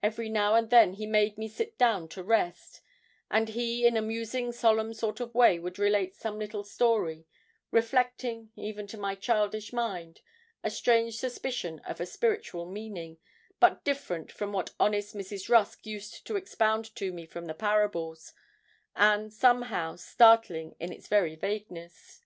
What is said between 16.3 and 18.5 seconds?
expound to me from the Parables,